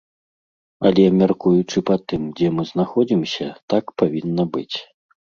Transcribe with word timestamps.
Але, 0.89 1.03
мяркуючы 1.17 1.83
па 1.89 1.95
тым, 2.11 2.23
дзе 2.39 2.47
мы 2.55 2.65
знаходзімся, 2.69 3.47
так 3.75 3.85
павінна 4.03 4.47
быць. 4.57 4.77